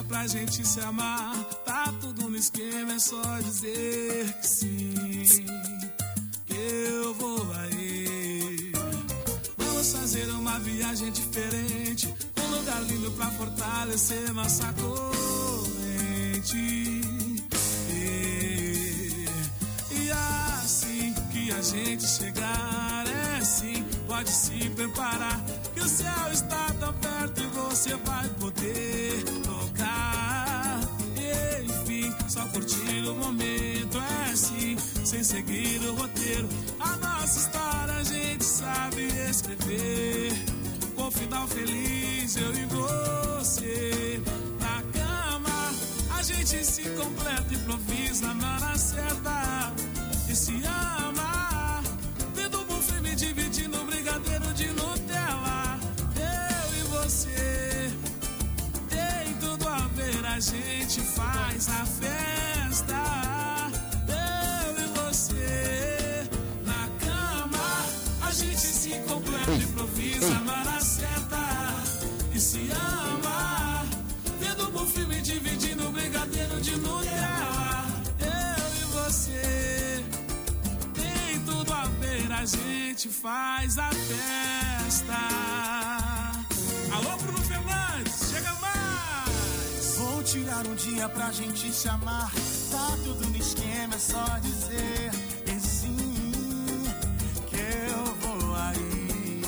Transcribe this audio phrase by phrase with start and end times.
[0.00, 1.36] Dia pra gente se amar.
[1.64, 5.46] Tá tudo no esquema, é só dizer que sim.
[6.46, 8.72] Que eu vou aí.
[9.56, 12.12] Vamos fazer uma viagem diferente.
[12.38, 16.56] Um lugar lindo pra fortalecer nossa corrente.
[17.92, 19.26] E,
[19.92, 25.40] e assim que a gente chegar, é sim, pode se preparar.
[25.74, 28.28] Que o céu está tão perto e você vai
[35.30, 36.48] seguir o roteiro.
[36.80, 40.32] A nossa história a gente sabe escrever.
[40.96, 44.20] Com final feliz, eu e você.
[44.60, 45.72] Na cama,
[46.18, 49.72] a gente se completa, improvisa na hora certa.
[50.28, 51.80] E se ama,
[52.34, 55.78] vendo um filme, dividindo um brigadeiro de Nutella.
[56.16, 57.92] Eu e você,
[58.88, 62.49] tem tudo a ver, a gente faz a festa.
[82.40, 85.14] A gente faz a festa.
[86.90, 89.96] Alô, Bruno Fernandes, chega mais!
[89.98, 92.32] Vou tirar um dia pra gente se amar.
[92.70, 95.10] Tá tudo no esquema, é só dizer
[95.54, 96.82] e sim
[97.50, 99.42] que eu vou aí.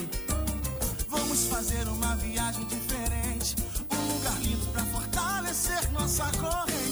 [1.09, 3.57] Vamos fazer uma viagem diferente.
[3.91, 6.92] Um lugar lindo pra fortalecer nossa corrente.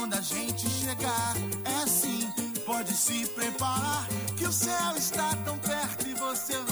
[0.00, 2.26] Quando a gente chegar, é sim,
[2.64, 4.08] pode se preparar.
[4.34, 6.69] Que o céu está tão perto e você vai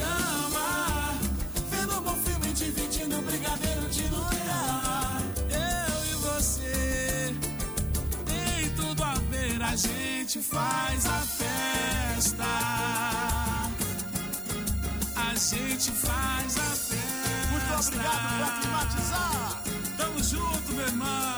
[0.00, 1.18] ama.
[1.70, 5.22] Vendo um bom filme, dividindo um brigadeiro de Nutella.
[5.50, 7.34] Eu e você,
[8.26, 12.44] tem tudo a ver, a gente faz a festa.
[15.16, 16.98] A gente faz a festa.
[17.50, 19.62] Muito obrigado por climatizar.
[19.96, 21.28] Tamo junto, meu irmão.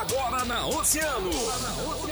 [0.00, 1.30] Agora na Oceano.
[1.30, 2.11] Agora na Oceano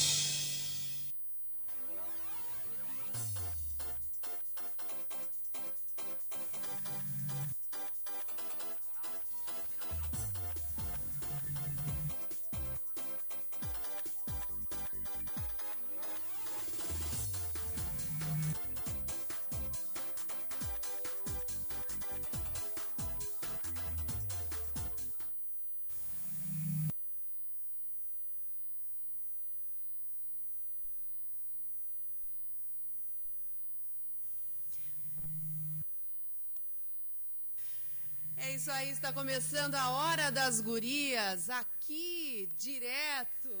[38.43, 43.51] É isso aí, está começando a Hora das Gurias, aqui, direto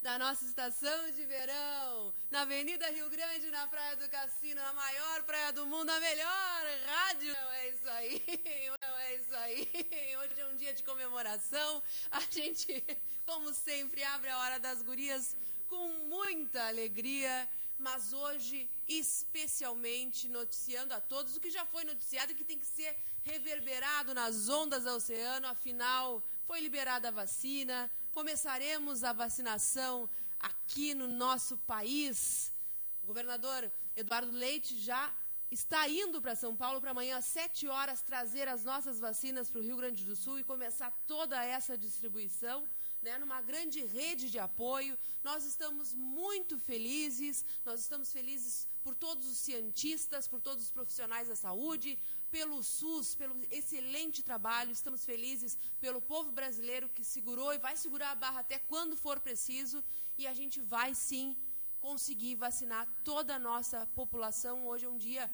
[0.00, 5.22] da nossa estação de verão, na Avenida Rio Grande, na Praia do Cassino, na maior
[5.24, 7.34] praia do mundo, a melhor rádio.
[7.60, 9.68] É isso aí, é isso aí.
[10.16, 11.82] Hoje é um dia de comemoração.
[12.10, 12.82] A gente,
[13.26, 15.36] como sempre, abre a Hora das Gurias
[15.68, 17.46] com muita alegria
[17.82, 22.66] mas hoje especialmente noticiando a todos o que já foi noticiado e que tem que
[22.66, 30.08] ser reverberado nas ondas do oceano, afinal foi liberada a vacina, começaremos a vacinação
[30.38, 32.52] aqui no nosso país.
[33.02, 35.12] O governador Eduardo Leite já
[35.50, 39.60] está indo para São Paulo para amanhã às 7 horas trazer as nossas vacinas para
[39.60, 42.66] o Rio Grande do Sul e começar toda essa distribuição
[43.02, 44.96] né, numa grande rede de apoio.
[45.22, 51.28] Nós estamos muito felizes, nós estamos felizes por todos os cientistas, por todos os profissionais
[51.28, 51.98] da saúde,
[52.34, 54.72] pelo SUS, pelo excelente trabalho.
[54.78, 55.52] Estamos felizes
[55.84, 59.78] pelo povo brasileiro que segurou e vai segurar a barra até quando for preciso.
[60.20, 61.36] E a gente vai sim
[61.86, 64.66] conseguir vacinar toda a nossa população.
[64.66, 65.24] Hoje é um dia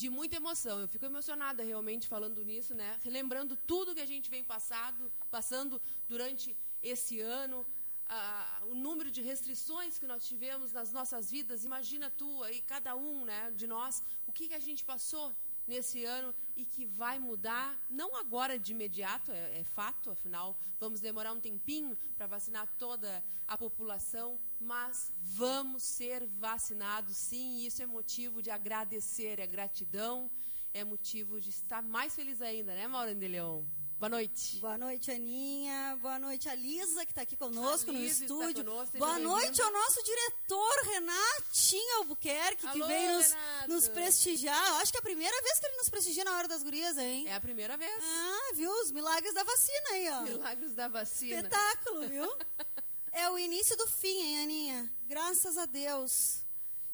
[0.00, 0.76] de muita emoção.
[0.80, 2.90] Eu fico emocionada realmente falando nisso, né?
[3.02, 7.66] Relembrando tudo que a gente vem passado, passando durante esse ano,
[8.12, 11.64] a, o número de restrições que nós tivemos nas nossas vidas.
[11.64, 15.34] Imagina tu aí, cada um, né, de nós, o que, que a gente passou
[15.66, 21.00] nesse ano e que vai mudar, não agora de imediato, é, é fato, afinal, vamos
[21.00, 27.82] demorar um tempinho para vacinar toda a população, mas vamos ser vacinados sim, e isso
[27.82, 30.30] é motivo de agradecer, é gratidão,
[30.74, 33.66] é motivo de estar mais feliz ainda, né, Maureen de?
[34.02, 34.56] Boa noite.
[34.56, 35.96] Boa noite, Aninha.
[36.02, 38.64] Boa noite, a Lisa, que está aqui conosco no Lisa está estúdio.
[38.64, 43.28] conosco, Boa noite ao nosso diretor, Renatinho Albuquerque, que Alô, veio nos,
[43.68, 44.70] nos prestigiar.
[44.70, 46.98] Eu Acho que é a primeira vez que ele nos prestigia na hora das gurias,
[46.98, 47.28] hein?
[47.28, 48.02] É a primeira vez.
[48.02, 48.72] Ah, viu?
[48.82, 50.22] Os milagres da vacina aí, ó.
[50.22, 51.36] Milagres da vacina.
[51.36, 52.26] Espetáculo, viu?
[53.14, 54.92] É o início do fim, hein, Aninha?
[55.02, 56.40] Graças a Deus.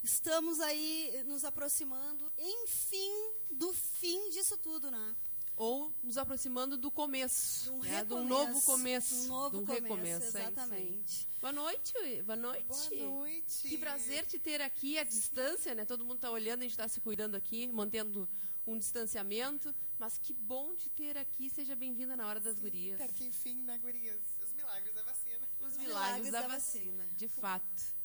[0.02, 3.12] Estamos aí nos aproximando, enfim,
[3.52, 5.16] do fim disso tudo, né?
[5.58, 9.14] Ou nos aproximando do começo, De um né, de um recomeço, novo começo.
[9.14, 11.28] Um novo um começo, recomeço, é exatamente.
[11.40, 12.22] Boa noite, Ui.
[12.22, 12.64] boa noite.
[12.64, 13.68] Boa noite.
[13.68, 15.84] Que prazer te ter aqui à distância, né?
[15.84, 18.28] Todo mundo está olhando, a gente está se cuidando aqui, mantendo
[18.64, 19.74] um distanciamento.
[19.98, 21.50] Mas que bom te ter aqui.
[21.50, 23.00] Seja bem-vinda na hora das gurias.
[23.00, 24.20] Até que enfim, né, gurias?
[24.40, 25.48] Os milagres da vacina.
[25.60, 27.98] Os milagres da da vacina, de fato.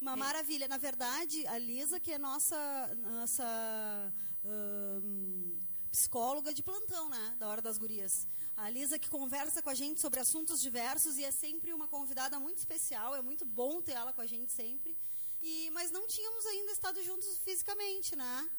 [0.00, 0.68] Uma maravilha.
[0.68, 4.14] Na verdade, a Lisa, que é nossa, nossa
[4.44, 5.49] ahn,
[5.90, 7.36] psicóloga de plantão, né?
[7.38, 8.26] Da Hora das Gurias.
[8.56, 12.38] A Lisa que conversa com a gente sobre assuntos diversos e é sempre uma convidada
[12.38, 13.14] muito especial.
[13.14, 14.96] É muito bom ter ela com a gente sempre.
[15.42, 18.50] E, mas não tínhamos ainda estado juntos fisicamente, né?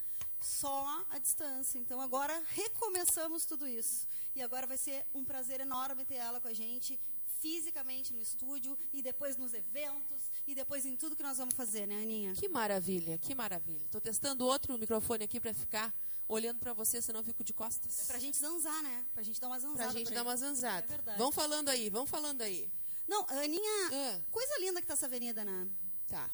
[0.41, 1.77] Só à distância.
[1.77, 4.07] Então agora recomeçamos tudo isso.
[4.35, 6.99] E agora vai ser um prazer enorme ter ela com a gente
[7.39, 11.87] fisicamente no estúdio e depois nos eventos e depois em tudo que nós vamos fazer,
[11.87, 12.33] né, Aninha?
[12.33, 13.85] Que maravilha, que maravilha.
[13.85, 15.93] Estou testando outro microfone aqui para ficar
[16.31, 18.07] olhando para você, senão eu fico de costas.
[18.07, 19.05] Pra gente zanzar, né?
[19.13, 19.83] Pra gente dar uma zanzada.
[19.89, 20.85] Pra gente por dar uma zanzada.
[20.85, 21.17] É verdade.
[21.17, 22.71] vão falando aí, vão falando aí.
[23.07, 24.21] Não, Aninha, Ah.
[24.31, 25.67] coisa linda que tá essa avenida, né?
[26.07, 26.29] Tá.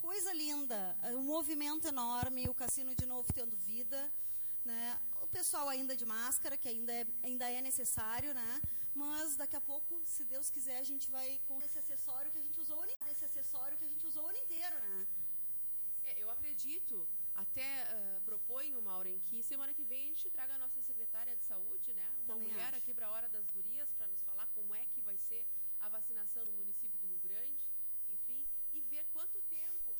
[0.00, 0.96] Coisa linda.
[1.14, 4.12] Um movimento enorme, o cassino de novo tendo vida,
[4.64, 5.00] né?
[5.22, 8.60] O pessoal ainda de máscara, que ainda é, ainda é necessário, né?
[8.94, 12.42] Mas daqui a pouco, se Deus quiser, a gente vai com esse acessório que a
[12.42, 15.06] gente usou o ano, esse acessório que a gente usou o ano inteiro, né?
[16.06, 17.06] É, eu acredito,
[17.42, 21.36] até uh, proponho, Maura, em que semana que vem a gente traga a nossa secretária
[21.36, 22.06] de saúde, né?
[22.18, 22.78] Uma Também mulher acho.
[22.78, 25.46] aqui para a Hora das Gurias, para nos falar como é que vai ser
[25.80, 27.70] a vacinação no município do Rio Grande,
[28.10, 29.96] enfim, e ver quanto tempo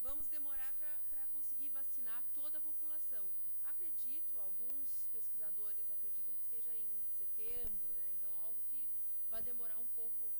[0.00, 0.72] vamos demorar
[1.10, 3.28] para conseguir vacinar toda a população.
[3.64, 8.10] Acredito, alguns pesquisadores acreditam que seja em setembro, né?
[8.16, 8.80] Então, algo que
[9.28, 10.30] vai demorar um pouco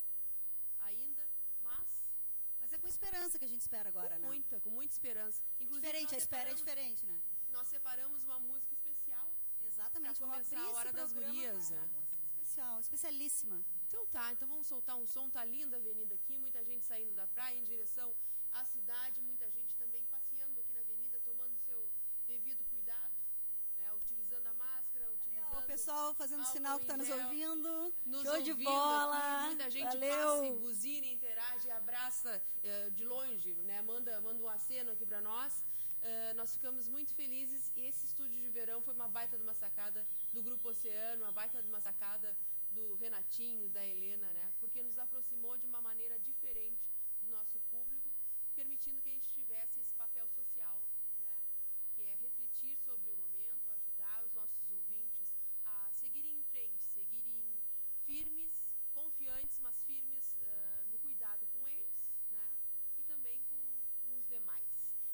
[0.81, 1.29] ainda,
[1.61, 2.00] mas
[2.71, 4.27] Mas é com esperança que a gente espera agora, com né?
[4.29, 5.43] muita, com muita esperança.
[5.59, 7.21] Inclusive, Diferente, a nós espera é diferente, né?
[7.51, 9.29] Nós separamos uma música especial.
[9.67, 10.21] Exatamente.
[10.21, 11.81] Vamos começar abrir a Hora das Gurias, né?
[11.93, 13.65] música especial, especialíssima.
[13.89, 15.29] Então tá, então vamos soltar um som.
[15.29, 18.15] Tá linda a avenida aqui, muita gente saindo da praia em direção
[18.53, 21.91] à cidade, muita gente também passeando aqui na avenida, tomando seu
[22.29, 23.17] devido cuidado,
[24.41, 25.59] Utilizando a máscara, utilizando.
[25.59, 27.95] O pessoal fazendo sinal que está nos ouvindo.
[28.07, 29.19] nos Show de ouvindo bola.
[29.19, 30.33] aqui, muita gente Valeu.
[30.33, 33.83] passa e buzina, interage, abraça eh, de longe, né?
[33.83, 35.65] Manda, manda um aceno aqui para nós.
[36.03, 39.53] Eh, nós ficamos muito felizes e esse estúdio de verão foi uma baita de uma
[39.55, 42.35] sacada do Grupo Oceano, uma baita de uma sacada
[42.71, 44.53] do Renatinho, da Helena, né?
[44.59, 46.89] Porque nos aproximou de uma maneira diferente
[47.21, 48.11] do nosso público,
[48.55, 50.83] permitindo que a gente tivesse esse papel social,
[51.19, 51.35] né?
[51.95, 57.61] Que é refletir sobre o momento, ajudar os nossos ouvintes a seguirem em frente, seguirem
[58.11, 58.53] firmes,
[59.01, 61.93] confiantes, mas firmes ah, no cuidado com eles,
[62.39, 62.49] né?
[62.99, 63.61] E também com,
[64.05, 64.69] com os demais.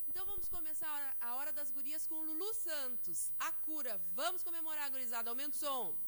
[0.09, 3.95] Então vamos começar a hora, a hora das gurias com Lulu Santos, a cura.
[4.15, 5.29] Vamos comemorar, gurizada.
[5.29, 6.05] Aumenta o som.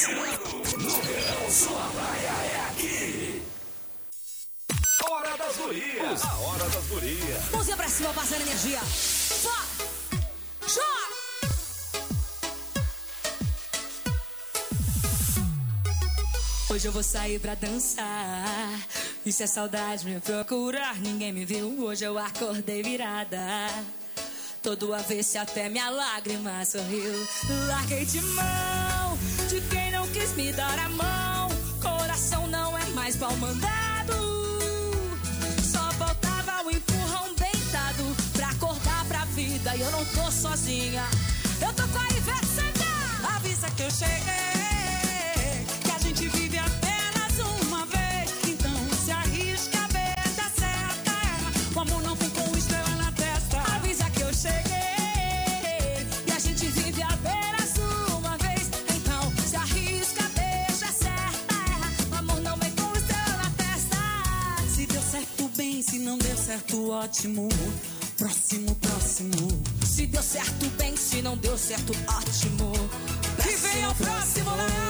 [0.00, 3.42] No verão, sua praia é aqui.
[5.06, 6.24] Hora das gurias.
[6.24, 7.50] A hora das gurias.
[7.50, 8.80] Mãozinha pra cima, passando energia.
[8.80, 9.50] Só!
[10.62, 11.10] Chora!
[16.70, 18.80] Hoje eu vou sair pra dançar.
[19.26, 21.84] E se a saudade me procurar, ninguém me viu.
[21.84, 23.68] Hoje eu acordei virada.
[24.62, 27.12] Todo avesso até minha lágrima sorriu.
[27.68, 29.89] Larguei de mão de quem
[30.28, 31.48] me dar a mão.
[31.80, 34.14] Coração não é mais pau mandado.
[35.62, 39.74] Só faltava um empurrão bem dado pra acordar pra vida.
[39.76, 41.04] E eu não tô sozinha.
[41.60, 43.36] Eu tô com a Ivete Sangalo.
[43.36, 44.39] Avisa que eu cheguei.
[66.70, 67.48] Certo, ótimo.
[68.16, 69.62] Próximo, próximo.
[69.84, 70.96] Se deu certo, bem.
[70.96, 72.72] Se não deu certo, ótimo.
[73.38, 74.70] E vem ao próximo, galera.
[74.70, 74.89] Larguei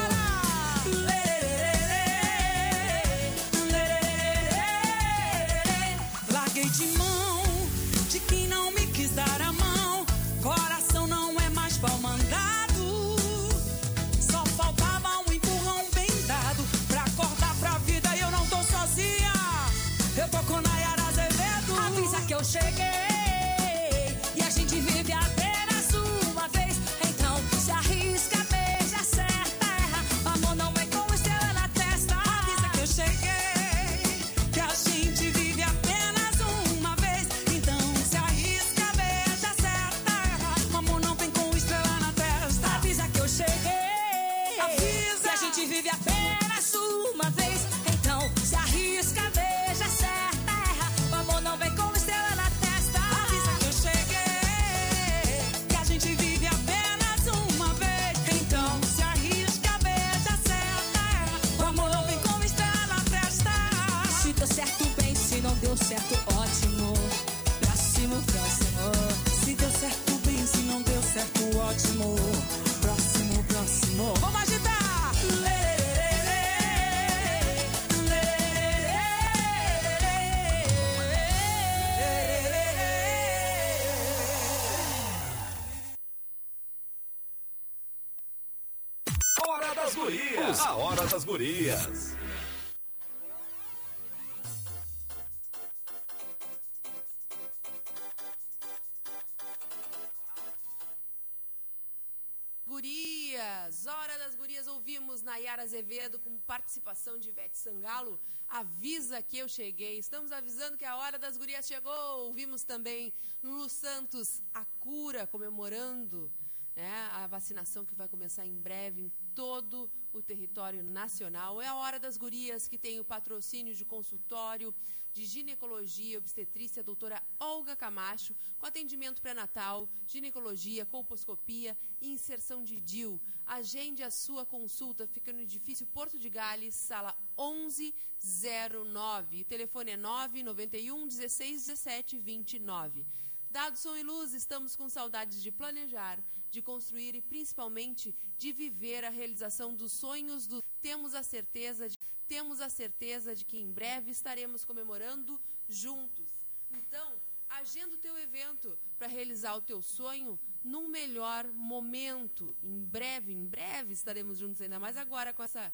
[105.59, 108.21] Azevedo com participação de Ivete Sangalo.
[108.49, 109.99] Avisa que eu cheguei.
[109.99, 112.27] Estamos avisando que a hora das gurias chegou.
[112.27, 116.31] Ouvimos também Lulu Santos, a cura, comemorando
[116.77, 121.61] né, a vacinação que vai começar em breve em todo o território nacional.
[121.61, 124.75] É a hora das gurias que tem o patrocínio de consultório
[125.13, 132.81] de ginecologia e obstetrícia, doutora Olga Camacho, com atendimento pré-natal, ginecologia, colposcopia e inserção de
[132.81, 133.21] DIL.
[133.51, 139.43] Agende a sua consulta, fica no edifício Porto de Gales, sala 1109.
[139.43, 143.05] O telefone é 991 16 17 29.
[143.51, 149.05] Dados som e luz, estamos com saudades de planejar, de construir e principalmente de viver
[149.05, 153.73] a realização dos sonhos do temos a certeza de temos a certeza de que em
[153.73, 156.47] breve estaremos comemorando juntos.
[156.71, 162.57] Então, agenda o teu evento para realizar o teu sonho num melhor momento.
[162.63, 165.73] Em breve, em breve estaremos juntos ainda mais agora com essa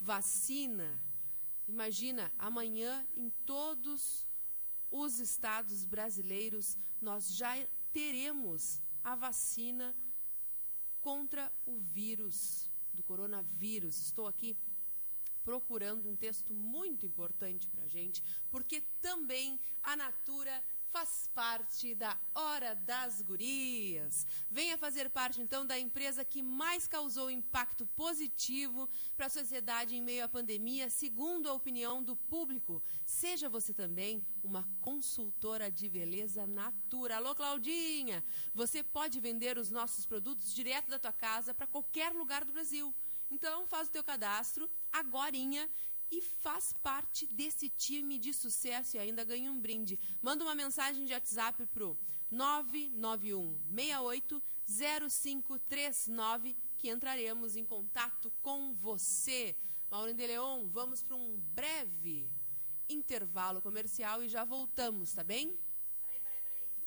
[0.00, 1.00] vacina.
[1.66, 4.26] Imagina, amanhã em todos
[4.90, 7.54] os estados brasileiros nós já
[7.92, 9.94] teremos a vacina
[11.00, 14.00] contra o vírus do coronavírus.
[14.00, 14.56] Estou aqui
[15.42, 22.16] procurando um texto muito importante para a gente, porque também a Natura faz parte da
[22.32, 24.24] Hora das Gurias.
[24.48, 30.00] Venha fazer parte, então, da empresa que mais causou impacto positivo para a sociedade em
[30.00, 32.80] meio à pandemia, segundo a opinião do público.
[33.04, 37.16] Seja você também uma consultora de beleza Natura.
[37.16, 38.24] Alô, Claudinha!
[38.54, 42.94] Você pode vender os nossos produtos direto da tua casa para qualquer lugar do Brasil.
[43.28, 45.68] Então, faz o teu cadastro agorinha
[46.14, 49.98] e faz parte desse time de sucesso e ainda ganha um brinde.
[50.22, 51.98] Manda uma mensagem de WhatsApp pro
[52.30, 59.56] 991 68 0539 que entraremos em contato com você.
[59.90, 62.30] Maureen de Leon, vamos para um breve
[62.88, 65.58] intervalo comercial e já voltamos, tá bem?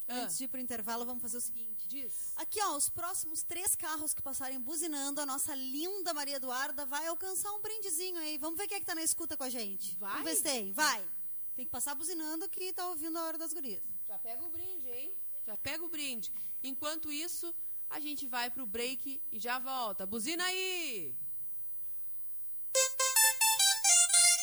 [0.08, 0.22] Ah.
[0.22, 1.77] Antes de ir pro intervalo, vamos fazer o seguinte.
[1.88, 2.34] Diz.
[2.36, 7.08] Aqui, ó, os próximos três carros que passarem buzinando, a nossa linda Maria Eduarda vai
[7.08, 8.38] alcançar um brindezinho aí.
[8.38, 9.96] Vamos ver quem é que tá na escuta com a gente.
[9.96, 10.12] Vai?
[10.12, 10.74] Vamos ver se tem.
[10.74, 11.08] Vai.
[11.56, 13.84] Tem que passar buzinando que tá ouvindo a hora das gurias.
[14.06, 15.16] Já pega o brinde, hein?
[15.46, 16.32] Já pega o brinde.
[16.62, 17.56] Enquanto isso,
[17.90, 20.06] a gente vai pro break e já volta.
[20.06, 21.16] Buzina aí!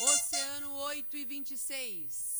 [0.01, 2.34] Oceano 8 e 26.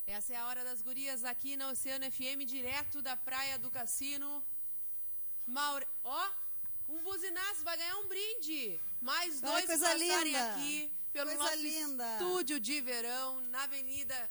[0.07, 4.43] Essa é a hora das gurias aqui na Oceano FM, direto da Praia do Cassino.
[5.45, 5.87] Maure...
[6.03, 6.29] Ó,
[6.89, 8.79] um buzinaço, vai ganhar um brinde.
[9.01, 10.51] Mais Ai, dois coisa passarem linda.
[10.51, 12.11] aqui pelo Coisa nosso linda.
[12.13, 14.29] estúdio de verão, na avenida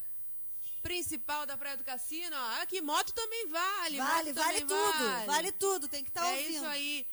[0.89, 2.35] principal da Praia do Cassino.
[2.35, 3.99] Ó, aqui, moto também vale.
[3.99, 5.05] Vale, vale também tudo.
[5.05, 5.27] Vale.
[5.27, 5.87] Vale tudo.
[5.87, 6.57] Tem que estar é ouvindo.
[6.57, 7.07] isso aí.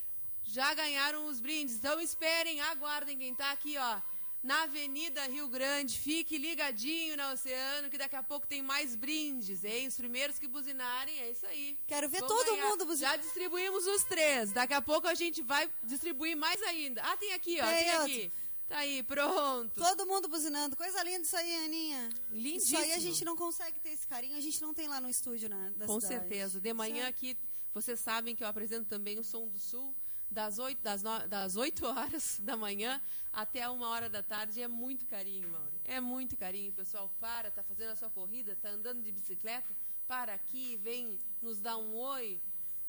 [0.46, 1.76] Já ganharam os brindes.
[1.76, 4.00] Então esperem, aguardem quem tá aqui, ó.
[4.42, 5.98] Na Avenida Rio Grande.
[5.98, 9.88] Fique ligadinho na Oceano, que daqui a pouco tem mais brindes, hein?
[9.88, 11.78] Os primeiros que buzinarem, é isso aí.
[11.86, 12.68] Quero ver Vão todo ganhar.
[12.68, 13.12] mundo buzinar.
[13.12, 14.52] Já distribuímos os três.
[14.54, 17.02] Daqui a pouco a gente vai distribuir mais ainda.
[17.04, 17.66] Ah, tem aqui, ó.
[17.66, 18.32] Tem Tem, outro.
[18.68, 19.76] Tá aí, pronto.
[19.76, 20.76] Todo mundo buzinando.
[20.76, 22.10] Coisa linda isso aí, Aninha.
[22.32, 22.78] Lindíssimo.
[22.78, 24.36] Isso aí a gente não consegue ter esse carinho.
[24.36, 25.72] A gente não tem lá no estúdio, né?
[25.78, 26.20] Da Com cidade.
[26.22, 26.60] certeza.
[26.60, 27.38] De manhã é- aqui,
[27.74, 29.96] vocês sabem que eu apresento também o Som do Sul,
[30.32, 33.00] das 8, das, no- das 8 horas da manhã
[33.32, 34.60] até uma hora da tarde.
[34.60, 35.72] É muito carinho, Mauro.
[35.84, 36.72] É muito carinho.
[36.72, 39.76] O pessoal para, tá fazendo a sua corrida, tá andando de bicicleta,
[40.08, 42.42] para aqui, vem nos dar um oi.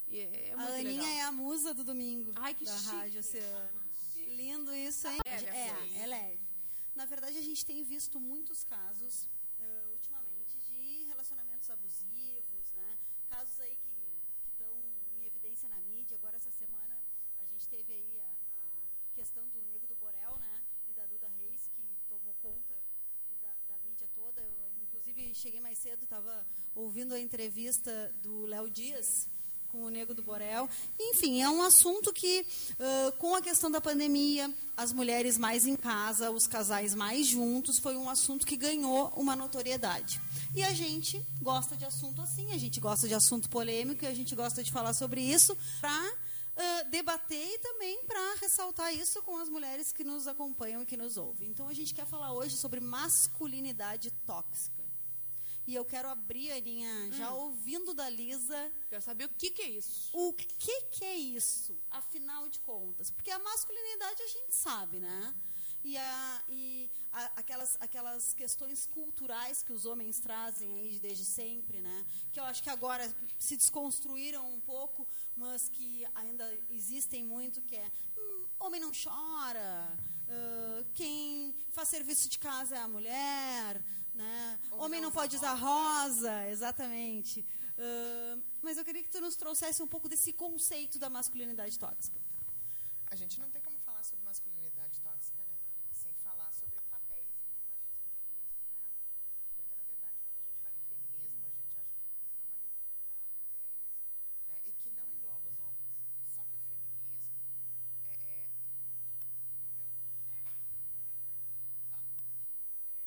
[0.09, 1.05] É, é A Aninha legal.
[1.07, 2.31] é a musa do domingo.
[2.35, 2.95] Ai, que da chique.
[2.95, 3.76] Rádio Oceano.
[4.37, 5.19] Lindo isso, hein?
[5.25, 5.97] É, coisa.
[6.03, 6.47] é leve.
[6.93, 9.27] Na verdade, a gente tem visto muitos casos
[9.59, 12.99] eh, ultimamente de relacionamentos abusivos, né?
[13.27, 13.95] Casos aí que
[14.51, 14.71] estão
[15.15, 16.15] em evidência na mídia.
[16.17, 16.95] Agora, essa semana,
[17.39, 18.31] a gente teve aí a,
[19.07, 20.63] a questão do Nego do Borel, né?
[20.87, 22.75] E da Duda Reis, que tomou conta
[23.41, 24.39] da, da mídia toda.
[24.39, 26.45] Eu, inclusive, cheguei mais cedo, estava
[26.75, 29.27] ouvindo a entrevista do Léo Dias
[29.71, 30.69] com o Nego do Borel.
[30.99, 32.45] Enfim, é um assunto que,
[32.79, 37.79] ãh, com a questão da pandemia, as mulheres mais em casa, os casais mais juntos,
[37.79, 40.21] foi um assunto que ganhou uma notoriedade.
[40.55, 44.13] E a gente gosta de assunto assim, a gente gosta de assunto polêmico e a
[44.13, 46.27] gente gosta de falar sobre isso para
[46.89, 51.15] debater e também para ressaltar isso com as mulheres que nos acompanham e que nos
[51.15, 51.49] ouvem.
[51.49, 54.86] Então a gente quer falar hoje sobre masculinidade tóxica.
[55.67, 59.69] E eu quero abrir, Aninha, já ouvindo da Lisa, Quero saber o que, que é
[59.69, 60.09] isso.
[60.13, 63.11] o que, que é isso, afinal de contas?
[63.11, 65.35] Porque a masculinidade a gente sabe, né?
[65.83, 71.81] E, a, e a- aquelas, aquelas questões culturais que os homens trazem aí desde sempre,
[71.81, 72.05] né?
[72.31, 73.03] Que eu acho que agora
[73.37, 79.97] se desconstruíram um pouco, mas que ainda existem muito, que é hum, homem não chora,
[80.29, 83.81] ah, quem faz serviço de casa é a mulher,
[84.17, 84.59] né?
[84.71, 87.45] Homem, não pode usar rosa, exatamente.
[87.77, 92.19] Ah, mas eu queria que tu nos trouxesse um pouco desse conceito da masculinidade tóxica.
[93.09, 95.77] A gente não tem como falar sobre masculinidade tóxica, né, Mari?
[95.93, 99.31] Sem falar sobre papéis entre machismo e feminismo, né?
[99.55, 102.57] Porque, na verdade, quando a gente fala em feminismo, a gente acha que o feminismo
[102.57, 104.59] é uma demanda das mulheres, né?
[104.65, 105.95] E que não engloba os homens.
[106.35, 107.39] Só que o feminismo
[108.07, 108.13] é...
[108.13, 108.47] é...
[111.89, 112.01] Tá.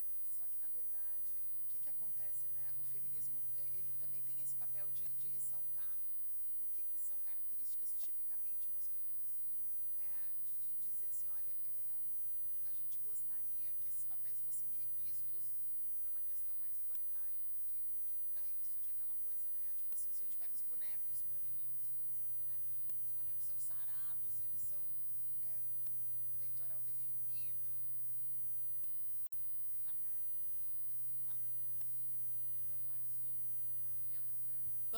[0.08, 1.12] É, Só que, na verdade,
[1.60, 2.72] o que, que acontece, né?
[2.80, 5.88] O feminismo, eh, ele também tem esse papel de, de ressaltar
[6.60, 9.36] o que, que são características tipicamente masculinas
[10.06, 14.40] né, de, de dizer assim, olha, é, a gente gostaria que esses papéis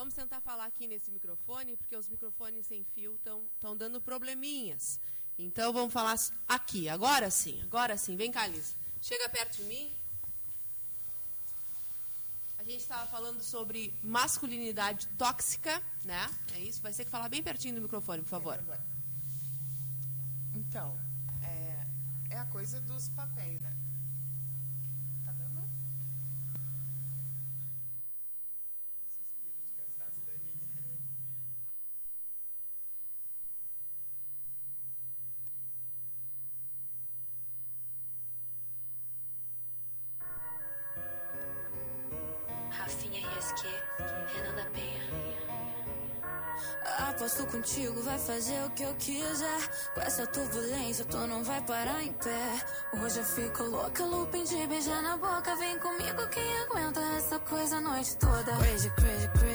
[0.02, 4.98] Vamos tentar falar aqui nesse microfone, porque os microfones sem fio estão dando probleminhas.
[5.38, 6.16] Então vamos falar
[6.48, 6.88] aqui.
[6.88, 8.16] Agora sim, agora sim.
[8.16, 8.74] Vem cá, Liz.
[9.00, 9.94] Chega perto de mim.
[12.58, 16.28] A gente estava falando sobre masculinidade tóxica, né?
[16.52, 16.82] É isso?
[16.82, 18.58] Vai ser que falar bem pertinho do microfone, por favor.
[20.56, 20.98] Então,
[21.44, 21.86] é,
[22.34, 23.81] é a coisa dos papéis, né?
[48.72, 49.60] Que eu quiser.
[49.94, 53.00] Com essa turbulência, tu não vai parar em pé.
[53.02, 55.56] Hoje eu fico louca, looping de beijar na boca.
[55.56, 58.56] Vem comigo, quem aguenta essa coisa a noite toda.
[58.56, 59.51] Crazy, crazy, crazy.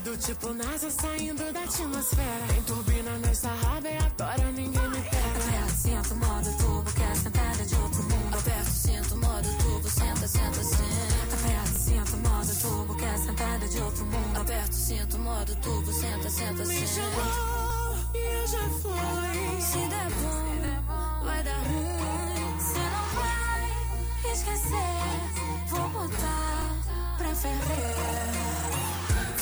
[0.00, 2.46] Do tipo NASA saindo da atmosfera.
[2.48, 5.28] Tem turbina nessa raba e agora ninguém me pega.
[5.28, 8.34] Aperta, sinto, modo turbo, quer sentada de outro mundo.
[8.38, 11.34] Aperta, sinto, modo turbo, senta, senta, senta.
[11.34, 14.40] Aperta, sinto, modo turbo, quer sentada de outro mundo.
[14.40, 16.86] Aperta, sinto, modo turbo, senta, senta, Me senta.
[16.86, 19.60] chamou e eu já fui.
[19.60, 22.58] Se der bom, vai dar ruim.
[22.58, 25.68] Cê não vai esquecer.
[25.68, 26.70] Vou botar
[27.18, 27.92] pra ferver.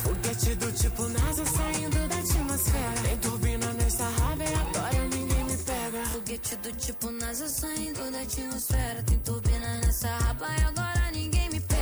[0.02, 3.02] Foguete do tipo NASA saindo da atmosfera.
[3.02, 6.06] Tem turbina nessa raba e agora ninguém me pega.
[6.12, 9.02] Foguete do tipo NASA saindo da atmosfera.
[9.02, 11.80] Tem turbina nessa raba e agora ninguém me pega.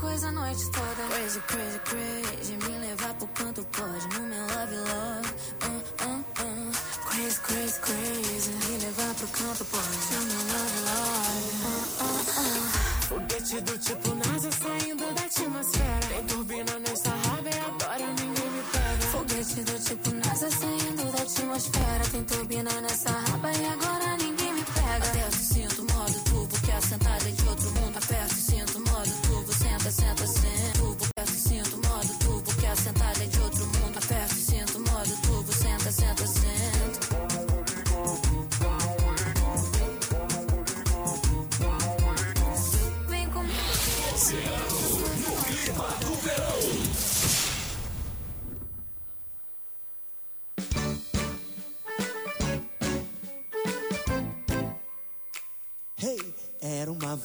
[0.00, 1.08] Coisa a noite toda.
[1.08, 2.56] Crazy, crazy, crazy.
[2.56, 5.28] Me levar pro canto pode no meu love, love.
[5.62, 6.35] Uh, uh.
[7.26, 8.52] Crazy, crazy, crazy.
[8.70, 11.66] Me levar pro canto no meu love, love.
[13.08, 16.06] Foguete do tipo NASA saindo da atmosfera.
[16.08, 19.06] Tem turbina nessa raba e agora ninguém me pega.
[19.10, 22.04] Foguete do tipo NASA saindo da atmosfera.
[22.12, 22.45] Tem turbina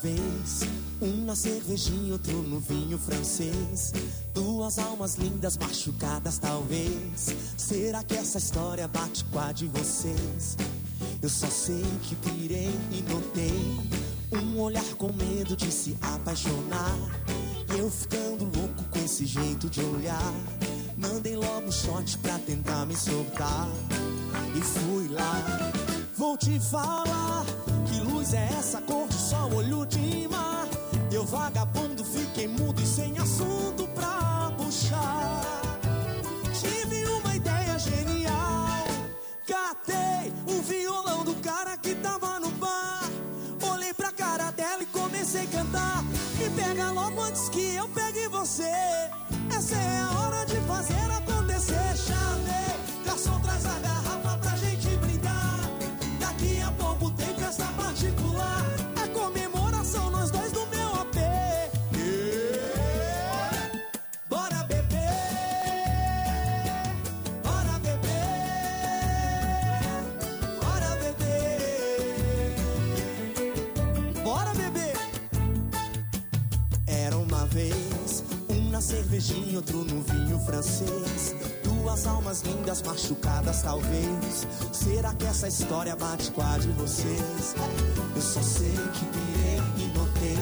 [0.02, 0.62] vez
[1.02, 3.94] um na cervejinha, outro no vinho francês.
[4.34, 7.36] Duas almas lindas machucadas, talvez.
[7.58, 10.58] Será que essa história bate com a de vocês?
[11.22, 16.98] Eu só sei que pirei e notei um olhar com medo de se apaixonar.
[17.74, 20.34] E eu ficando louco com esse jeito de olhar.
[20.98, 23.68] Mandei logo um shot pra tentar me soltar.
[24.56, 25.72] E fui lá.
[26.18, 27.46] Vou te falar
[27.92, 30.68] que luz é essa cor de sol, olho de mar.
[31.12, 35.42] Eu vagabundo fiquei mudo e sem assunto pra puxar.
[36.54, 38.86] Tive uma ideia genial.
[39.46, 43.10] Catei o violão do cara que tava no bar.
[43.74, 46.04] Olhei pra cara dela e comecei a cantar.
[46.38, 48.72] Me pega logo antes que eu pegue você.
[49.54, 51.21] Essa é a hora de fazer acontecer.
[79.22, 81.36] Cervejinha, outro no vinho francês.
[81.64, 84.48] Duas almas lindas machucadas, talvez.
[84.72, 87.56] Será que essa história bate com a de vocês?
[88.16, 90.38] Eu só sei que pirei e notei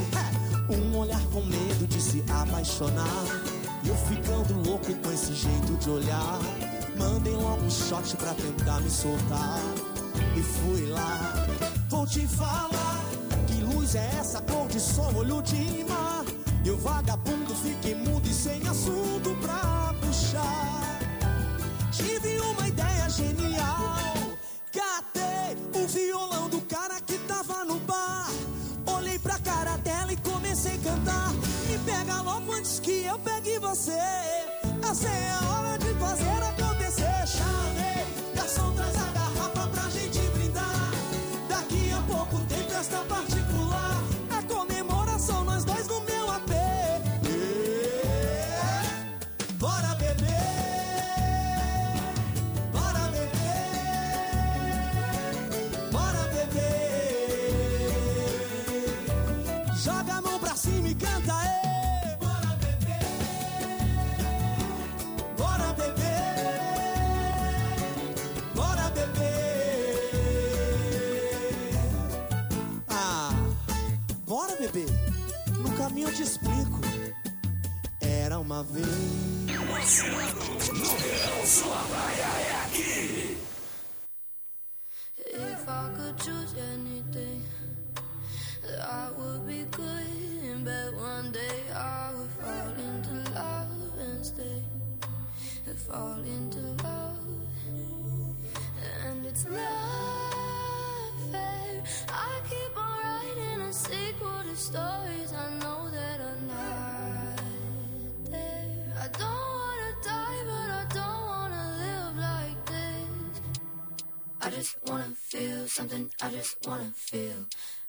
[0.70, 3.26] um olhar com medo de se apaixonar.
[3.86, 6.40] Eu ficando louco com esse jeito de olhar.
[6.98, 9.60] Mandei logo um shot pra tentar me soltar.
[10.36, 11.48] e fui lá.
[11.90, 13.04] Vou te falar
[13.48, 16.24] que luz é essa cor de sol, olho de mar.
[16.64, 21.00] E o vagabundo fiquei mudo e sem assunto pra puxar.
[21.92, 23.98] Tive uma ideia genial.
[24.72, 28.30] Catei o violão do cara que tava no bar.
[28.86, 31.34] Olhei pra cara dela e comecei a cantar.
[31.68, 34.00] Me pega logo antes que eu pegue você.
[34.90, 36.69] Essa é a hora de fazer acontecer.
[74.72, 75.09] baby.
[115.80, 117.46] Something, I just wanna feel.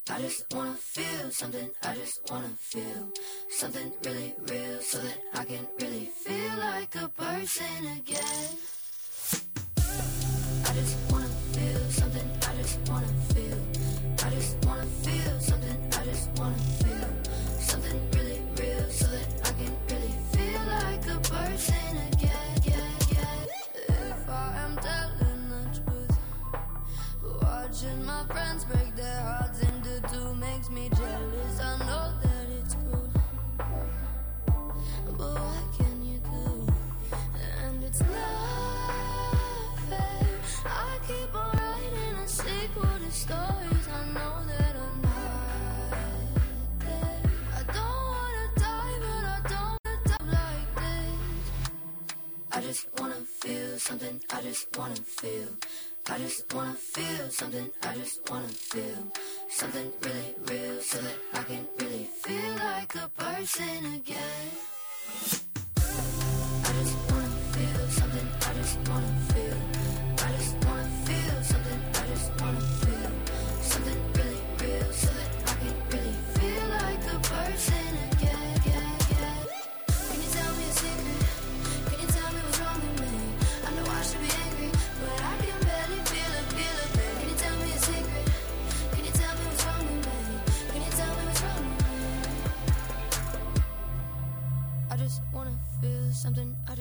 [0.08, 3.10] I just wanna feel something, I just wanna feel
[3.48, 8.50] something really real so that I can really feel like a person again.
[10.68, 13.19] I just wanna feel something, I just wanna
[28.20, 31.60] my friends break their hearts into two makes me jealous.
[31.60, 33.08] I know that it's cruel,
[35.06, 36.66] but what can you do?
[37.64, 40.26] And it's not fair.
[40.66, 45.90] I keep on writing a sequel to stories I know that are not
[46.80, 47.22] there.
[47.56, 51.44] I don't wanna die, but I don't wanna die like this.
[52.52, 55.48] I just wanna feel something, I just wanna feel.
[56.08, 59.12] I just wanna feel something, I just wanna feel
[59.48, 64.50] something really real so that I can really feel like a person again.
[65.76, 69.19] I just wanna feel something, I just wanna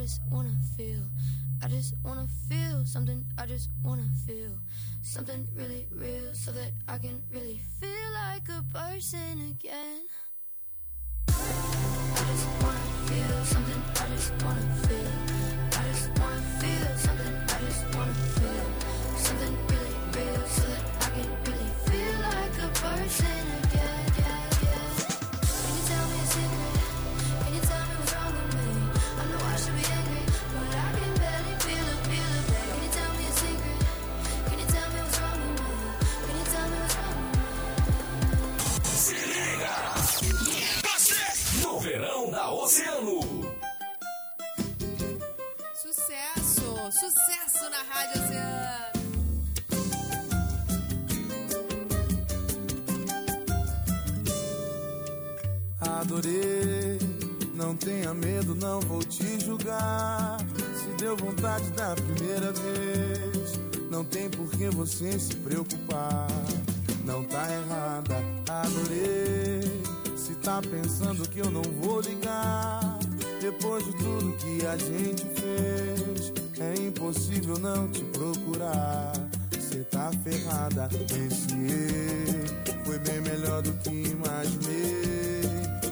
[0.02, 1.04] just wanna feel.
[1.62, 4.58] I just wanna feel something, I just wanna feel
[5.02, 10.04] something really real so that I can really feel like a person again.
[11.28, 15.12] I just wanna feel something, I just wanna feel.
[15.78, 18.68] I just wanna feel something, I just wanna feel
[19.18, 23.69] something really real so that I can really feel like a person again.
[47.10, 47.68] Sucesso!
[47.72, 48.70] Na Rádio Oceano!
[55.82, 57.00] Adorei,
[57.56, 60.38] não tenha medo, não vou te julgar.
[60.76, 66.28] Se deu vontade da primeira vez, não tem por que você se preocupar.
[67.06, 69.82] Não tá errada, adorei.
[70.16, 73.00] Se tá pensando que eu não vou ligar,
[73.42, 79.14] depois de tudo que a gente fez, é impossível não te procurar.
[79.60, 85.42] Cê tá ferrada, esse erro foi bem melhor do que imaginei.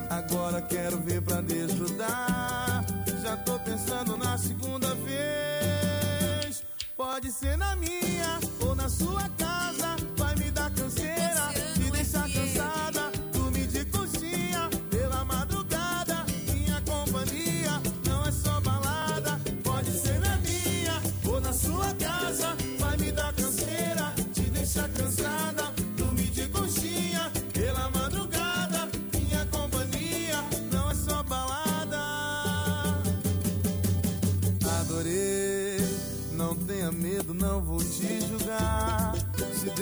[0.10, 2.86] Agora quero ver pra desgrudar.
[3.22, 6.64] Já tô pensando na segunda vez.
[6.96, 9.96] Pode ser na minha ou na sua casa,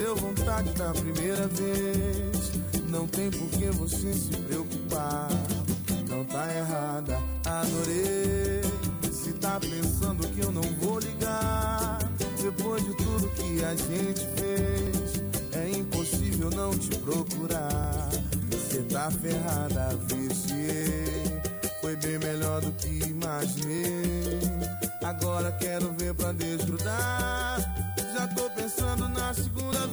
[0.06, 2.51] deu vontade da primeira vez,
[2.89, 5.30] não tem por que você se preocupar.
[6.08, 8.62] Não tá errada, adorei.
[9.12, 11.97] Se tá pensando que eu não vou ligar,
[12.39, 18.10] depois de tudo que a gente fez, é impossível não te procurar.
[18.70, 21.41] Cê tá ferrada, viciei.
[21.82, 24.39] Foi bem melhor do que imaginei.
[25.03, 27.74] Agora quero ver pra desgrudar.
[28.36, 29.88] Tô pensando na segunda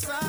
[0.00, 0.27] deixar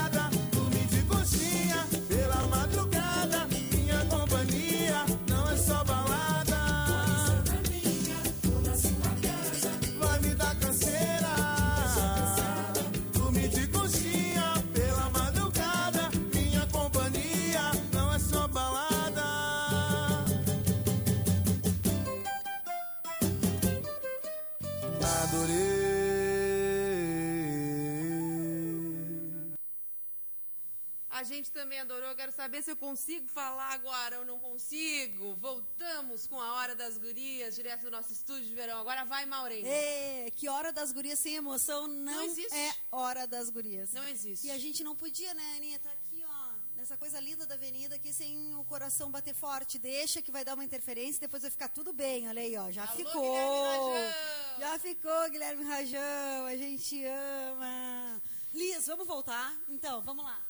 [31.33, 32.13] gente também adorou.
[32.15, 35.35] Quero saber se eu consigo falar agora ou não consigo.
[35.35, 38.77] Voltamos com a Hora das Gurias, direto do nosso estúdio de verão.
[38.79, 39.63] Agora vai, Maureen.
[39.65, 42.53] É, que hora das gurias sem emoção não, Não existe.
[42.55, 43.93] é hora das gurias.
[43.93, 44.47] Não existe.
[44.47, 45.79] E a gente não podia, né, Aninha?
[45.79, 49.77] Tá aqui, ó, nessa coisa linda da avenida aqui, sem o coração bater forte.
[49.77, 52.27] Deixa que vai dar uma interferência, depois vai ficar tudo bem.
[52.27, 53.21] Olha aí, ó, já Alô, ficou.
[53.21, 54.59] Guilherme Rajão.
[54.59, 56.45] Já ficou, Guilherme Rajão.
[56.47, 58.21] A gente ama.
[58.53, 59.55] Liz, vamos voltar?
[59.69, 60.01] Então.
[60.01, 60.41] Vamos lá.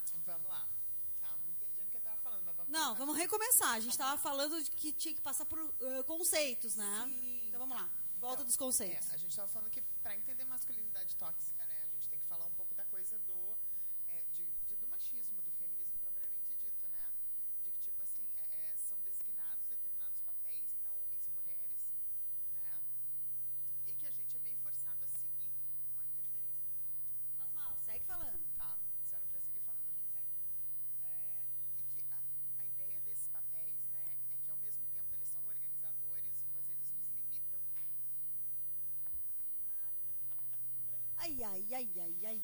[1.21, 3.73] Tá, não entendi o que eu tava falando, mas vamos Não, vamos recomeçar.
[3.75, 6.93] A gente estava falando de que tinha que passar por eh, conceitos, né?
[7.47, 7.89] Então vamos lá.
[8.19, 9.09] Volta dos conceitos.
[9.09, 12.25] É, a gente estava falando que para entender masculinidade tóxica, né, a gente tem que
[12.27, 13.57] falar um pouco da coisa do,
[14.07, 17.09] é, de, de- do machismo, do feminismo propriamente dito, né?
[17.63, 21.87] De que, tipo assim, é, é, são designados determinados papéis para homens e mulheres,
[22.61, 22.79] né?
[23.87, 26.53] E que a gente é meio forçado a seguir com a interferência.
[27.25, 28.38] Não faz mal, segue falando.
[41.51, 42.39] Ai, ai, ai, ai.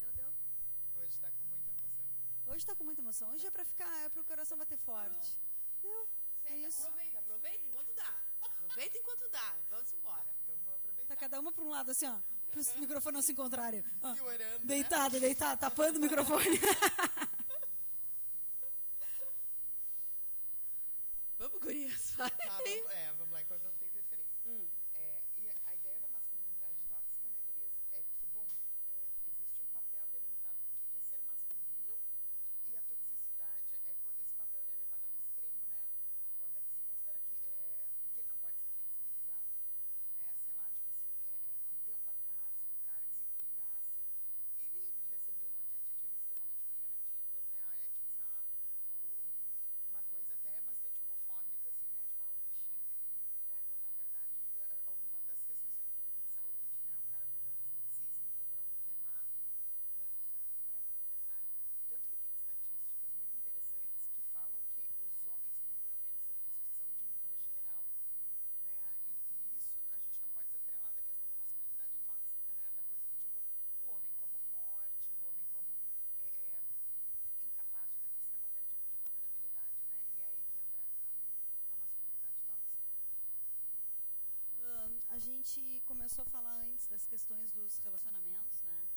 [0.00, 0.34] Meu Deus.
[1.00, 2.02] Hoje tá com muita emoção.
[2.46, 3.30] Hoje tá com muita emoção.
[3.32, 5.38] Hoje é pra ficar, é pro coração bater forte.
[5.78, 6.08] Entendeu?
[6.44, 6.82] É isso.
[6.82, 8.22] Aproveita, aproveita enquanto dá.
[8.42, 9.56] Aproveita enquanto dá.
[9.70, 10.26] Vamos embora.
[10.42, 11.08] Então vou aproveitar.
[11.14, 12.18] Tá cada uma pra um lado, assim, ó.
[12.50, 13.82] Para os microfones não se encontrarem.
[14.02, 14.64] Ó, Se orando, né?
[14.64, 16.58] deitada, deitada, tapando o microfone.
[21.38, 22.10] Vamos, gurias.
[22.12, 22.30] vai.
[22.30, 23.88] Tá, vamos, é, vamos lá, enquanto não tem
[85.12, 88.88] a gente começou a falar antes das questões dos relacionamentos, né?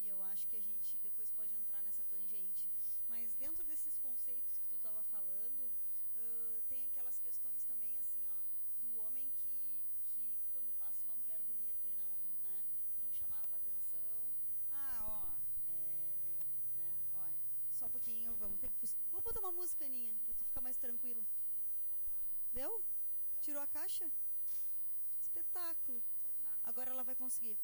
[0.00, 2.70] E eu acho que a gente depois pode entrar nessa tangente.
[3.08, 5.62] Mas dentro desses conceitos que tu estava falando,
[6.16, 8.36] uh, tem aquelas questões também, assim, ó,
[8.82, 12.62] do homem que, que quando passa uma mulher bonita e não, né,
[13.02, 14.12] não chamava atenção.
[14.74, 15.34] Ah, ó,
[15.70, 17.40] é, é, né, olha,
[17.72, 18.86] só um pouquinho, vamos ter que...
[19.10, 21.24] Vou botar uma música, Aninha, pra tu ficar mais tranquila.
[22.52, 22.84] Deu?
[23.40, 24.12] Tirou a caixa?
[25.32, 26.02] Espetáculo.
[26.64, 27.56] Agora ela vai conseguir.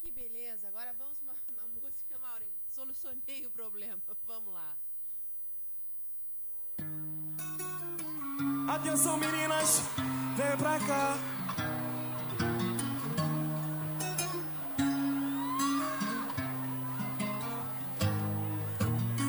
[0.00, 0.68] Que beleza.
[0.68, 2.50] Agora vamos para uma, uma música, Maureen.
[2.68, 4.00] Solucionei o problema.
[4.24, 4.76] Vamos lá.
[8.68, 9.80] Atenção meninas,
[10.36, 11.35] vem pra cá.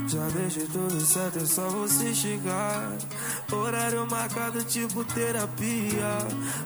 [0.07, 2.93] Já deixei tudo certo, é só você chegar.
[3.51, 6.17] Horário marcado, tipo terapia.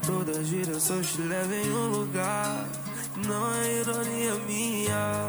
[0.05, 2.67] Todas as direções te levam em um lugar.
[3.25, 5.23] Não é ironia minha.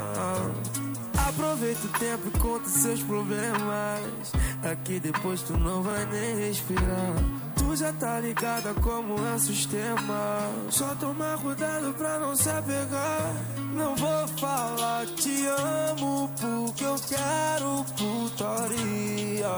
[1.26, 4.32] Aproveita o tempo e conta seus problemas.
[4.70, 7.14] Aqui depois tu não vai nem respirar.
[7.56, 10.50] Tu já tá ligada como é o sistema.
[10.68, 13.61] Só tomar cuidado pra não se apegar.
[13.72, 19.48] Não vou falar te amo porque eu quero putaria.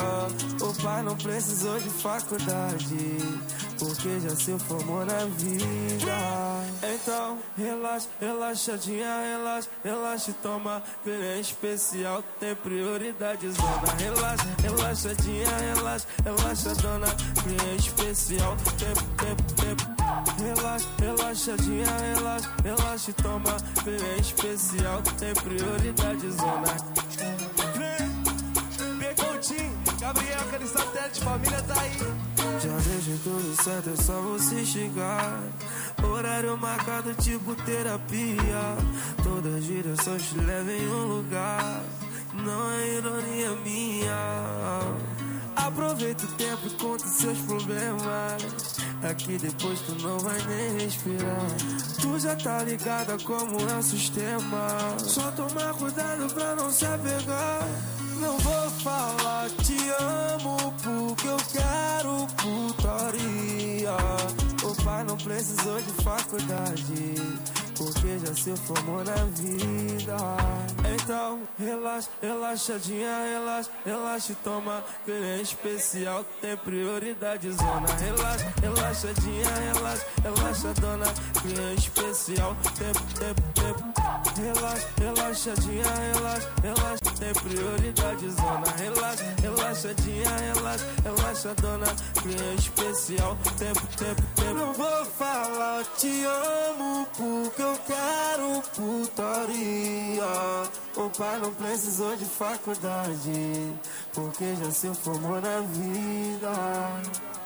[0.60, 3.18] O pai não precisou de faculdade.
[3.78, 6.14] Porque já se formou na vida.
[6.94, 12.22] Então, relaxa, relaxadinha, relaxa, relaxa e toma pela especial.
[12.38, 13.94] Tem prioridade, zona.
[13.98, 17.08] Relaxa, relaxadinha, relaxa, relaxa, dona.
[17.42, 19.94] Cliente especial, tempo, tempo, tempo.
[20.42, 23.56] Relaxa, relaxadinha, relaxa, relaxa e toma
[24.04, 25.02] pela especial.
[25.18, 26.76] Tem prioridade, zona.
[27.76, 28.14] Vem,
[30.00, 31.90] Gabriel, aquele satélite, família tá aí.
[32.60, 35.42] Já deixei tudo certo, é só você chegar.
[36.02, 38.76] Horário marcado, tipo terapia.
[39.22, 41.82] Todas as direções te levam em um lugar.
[42.34, 44.80] Não é ironia minha.
[45.56, 48.42] Aproveita o tempo e conta seus problemas.
[49.08, 51.46] Aqui depois tu não vai nem respirar.
[52.00, 54.68] Tu já tá ligada como é o sistema.
[54.98, 57.68] Só tomar cuidado pra não se apegar.
[58.20, 63.96] Não vou falar te amo porque eu quero putaria.
[64.62, 67.14] O pai não precisou de faculdade.
[67.84, 70.16] Porque já se formou na vida.
[70.94, 76.24] Então, relaxa, relaxadinha, relaxa, relaxa e toma pela especial.
[76.40, 77.86] Tem prioridade, zona.
[78.00, 81.06] Relaxa, relaxadinha, relaxa, relaxa, dona.
[81.42, 82.56] Cliente especial.
[82.78, 83.94] Tempo, tempo, tempo.
[84.40, 87.13] Relaxa, relaxadinha, relaxa, relaxa.
[87.32, 88.70] Prioridade, zona.
[88.76, 91.86] Relaxa, relaxadinha, relaxa, relaxa, dona.
[92.20, 93.36] Cliente especial.
[93.58, 94.54] Tempo, tempo, tempo.
[94.54, 100.24] Não vou falar te amo porque eu quero putaria.
[100.96, 103.72] O pai não precisou de faculdade
[104.12, 107.43] porque já se formou na vida.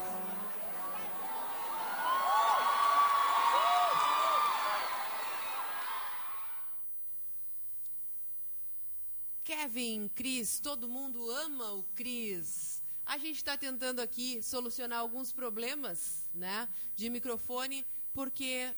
[9.69, 12.83] Kevin, Cris, todo mundo ama o Cris.
[13.05, 16.67] A gente está tentando aqui solucionar alguns problemas né,
[16.97, 18.75] de microfone, porque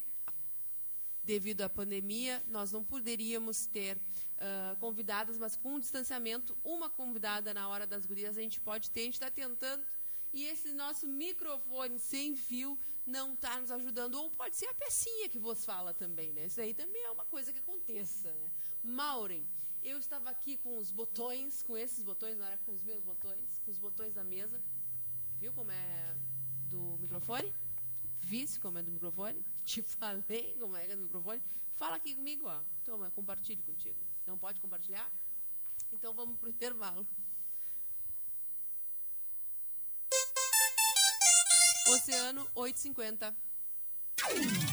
[1.22, 4.00] devido à pandemia nós não poderíamos ter
[4.36, 9.02] ah, convidadas, mas com distanciamento, uma convidada na hora das gurias a gente pode ter,
[9.02, 9.84] a gente está tentando.
[10.32, 12.76] E esse nosso microfone sem fio
[13.06, 14.16] não está nos ajudando.
[14.16, 16.46] Ou pode ser a pecinha que vos fala também, né?
[16.46, 18.50] Isso aí também é uma coisa que aconteça, né?
[18.82, 19.46] Maureen,
[19.82, 23.60] eu estava aqui com os botões, com esses botões, não era com os meus botões,
[23.64, 24.62] com os botões da mesa.
[25.38, 26.16] Viu como é
[26.68, 27.52] do microfone?
[28.18, 29.44] Visse como é do microfone?
[29.64, 31.42] Te falei como é do microfone?
[31.74, 32.62] Fala aqui comigo, ó.
[32.84, 33.98] Toma, compartilhe contigo.
[34.26, 35.10] Não pode compartilhar?
[35.92, 37.06] Então vamos pro intervalo.
[41.88, 43.49] Oceano 850.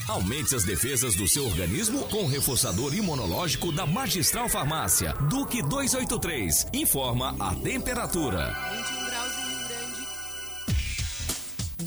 [0.07, 5.13] Aumente as defesas do seu organismo com o reforçador imunológico da Magistral Farmácia.
[5.29, 6.67] Duque 283.
[6.73, 8.55] Informa a temperatura.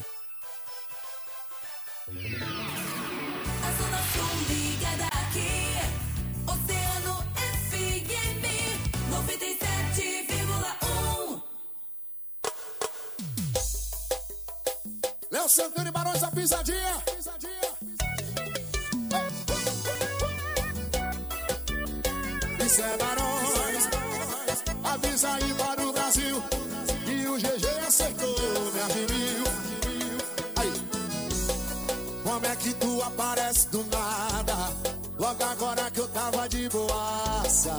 [15.51, 17.03] Santana e Barões da Pisadinha.
[22.65, 23.89] Isso é Barões.
[24.85, 26.43] Avisa aí para o Brasil.
[27.05, 29.45] Que o GG acertou, me admiro.
[30.55, 30.73] Aí.
[32.23, 34.73] Como é que tu aparece do nada?
[35.19, 37.77] Logo agora que eu tava de boaça.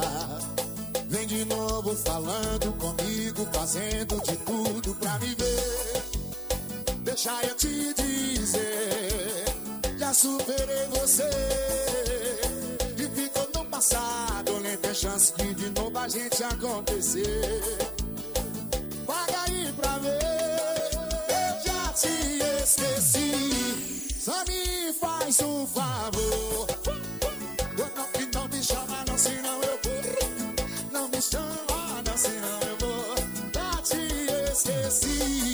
[1.08, 6.11] Vem de novo falando comigo, fazendo de tudo pra me ver.
[7.14, 9.44] Deixa eu te dizer,
[10.00, 11.30] já superei você.
[12.98, 17.78] E ficou no passado, nem tem chance de de novo a gente acontecer.
[19.06, 20.20] Paga aí pra ver,
[21.28, 24.08] eu já te esqueci.
[24.18, 26.68] Só me faz um favor.
[27.78, 30.92] Não, não me chama, não, senão eu vou.
[30.94, 33.16] Não me chama, não, senão eu vou.
[33.54, 35.51] Já te esqueci.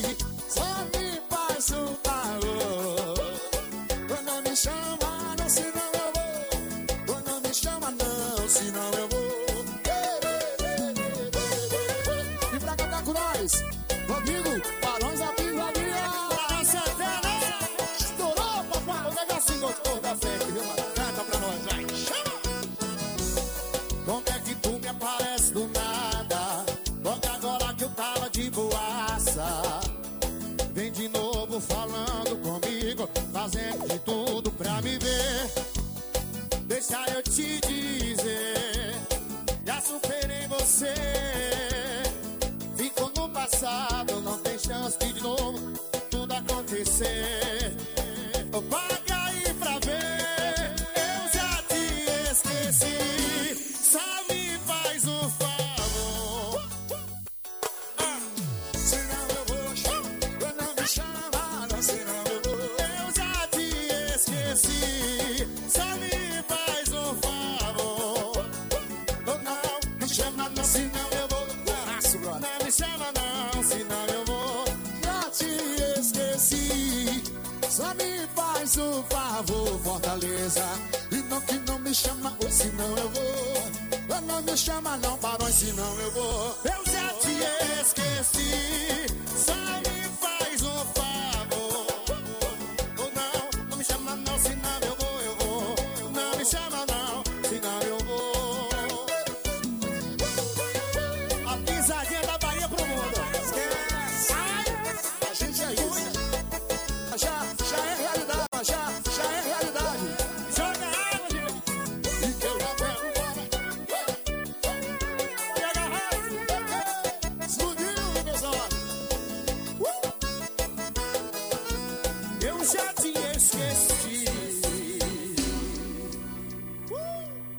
[122.73, 124.25] Já te esqueci.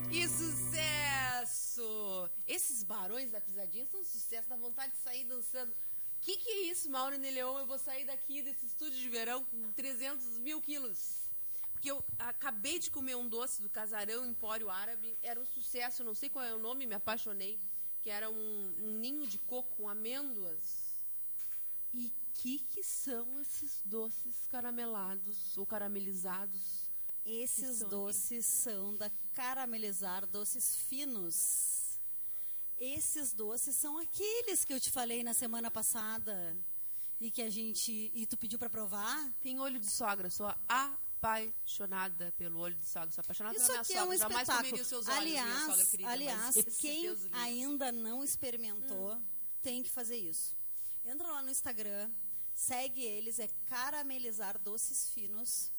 [0.09, 2.29] Que sucesso!
[2.47, 5.73] Esses barões da pisadinha são um sucesso, dá vontade de sair dançando.
[6.21, 7.57] Que que é isso, Mauro Neleon?
[7.57, 11.27] Eu vou sair daqui desse estúdio de verão com 300 mil quilos.
[11.71, 15.17] Porque eu acabei de comer um doce do Casarão Empório Árabe.
[15.23, 17.57] Era um sucesso, não sei qual é o nome, me apaixonei.
[18.01, 20.89] Que era um, um ninho de coco com amêndoas.
[21.93, 26.89] E que que são esses doces caramelados ou caramelizados?
[27.25, 31.99] Esses são doces são da Caramelizar Doces Finos.
[32.77, 36.57] Esses doces são aqueles que eu te falei na semana passada
[37.19, 39.33] e que a gente e tu pediu para provar.
[39.41, 43.81] Tem olho de sogra, sou apaixonada pelo olho de sogra, sou apaixonada Isso pela minha
[43.81, 44.17] aqui é um sogra.
[44.17, 44.69] Jamais espetáculo.
[44.69, 49.21] comeria os seus olhos, minha sogra aliás, querida, aliás, quem ainda não experimentou
[49.61, 50.57] tem que fazer isso.
[51.03, 52.09] Entra lá no Instagram,
[52.59, 55.71] segue eles, é Caramelizar Doces Finos